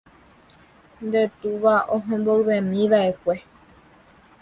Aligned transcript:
nde 1.05 1.21
túva 1.39 1.75
oho 1.95 2.11
mboyvemiva'ekue. 2.21 3.35